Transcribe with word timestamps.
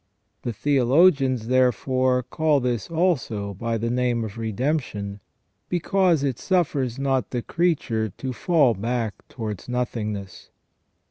The 0.41 0.51
theologians, 0.51 1.45
therefore, 1.47 2.23
call 2.23 2.59
this 2.59 2.89
also 2.89 3.53
by 3.53 3.77
the 3.77 3.91
name 3.91 4.23
of 4.23 4.35
redemption, 4.35 5.19
because 5.69 6.23
it 6.23 6.39
suffers 6.39 6.97
not 6.97 7.29
the 7.29 7.43
creature 7.43 8.09
to 8.09 8.33
fall 8.33 8.73
back 8.73 9.23
towards 9.29 9.69
nothing 9.69 10.13
ness." 10.13 10.49